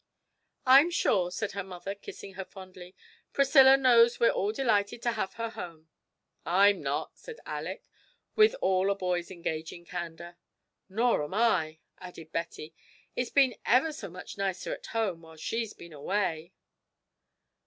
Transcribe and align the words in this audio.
'I'm 0.65 0.89
sure,' 0.89 1.29
said 1.29 1.51
her 1.51 1.63
mother, 1.63 1.93
kissing 1.93 2.33
her 2.33 2.43
fondly, 2.43 2.95
'Priscilla 3.33 3.77
knows 3.77 4.19
we're 4.19 4.31
all 4.31 4.51
delighted 4.51 4.99
to 5.03 5.11
have 5.11 5.33
her 5.35 5.51
home!' 5.51 5.89
'I'm 6.43 6.81
not,' 6.81 7.15
said 7.19 7.39
Alick, 7.45 7.85
with 8.35 8.55
all 8.63 8.89
a 8.89 8.95
boy's 8.95 9.29
engaging 9.29 9.85
candour. 9.85 10.37
'Nor 10.89 11.23
am 11.23 11.35
I,' 11.35 11.81
added 11.99 12.31
Betty, 12.31 12.73
'it's 13.15 13.29
been 13.29 13.53
ever 13.63 13.93
so 13.93 14.09
much 14.09 14.39
nicer 14.39 14.73
at 14.73 14.87
home 14.87 15.21
while 15.21 15.37
she's 15.37 15.73
been 15.73 15.93
away!' 15.93 16.51